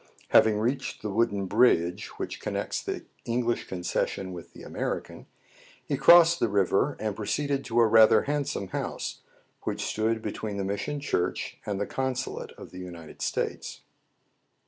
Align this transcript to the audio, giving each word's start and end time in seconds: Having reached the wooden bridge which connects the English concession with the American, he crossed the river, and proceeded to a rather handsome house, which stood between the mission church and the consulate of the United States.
Having 0.29 0.57
reached 0.57 1.03
the 1.03 1.11
wooden 1.11 1.45
bridge 1.45 2.07
which 2.17 2.39
connects 2.41 2.81
the 2.81 3.05
English 3.23 3.67
concession 3.67 4.33
with 4.33 4.51
the 4.51 4.63
American, 4.63 5.27
he 5.87 5.95
crossed 5.95 6.39
the 6.39 6.49
river, 6.49 6.97
and 6.99 7.15
proceeded 7.15 7.63
to 7.65 7.79
a 7.79 7.85
rather 7.85 8.23
handsome 8.23 8.69
house, 8.69 9.21
which 9.61 9.85
stood 9.85 10.23
between 10.23 10.57
the 10.57 10.65
mission 10.65 10.99
church 10.99 11.57
and 11.67 11.79
the 11.79 11.85
consulate 11.85 12.51
of 12.53 12.71
the 12.71 12.79
United 12.79 13.21
States. 13.21 13.81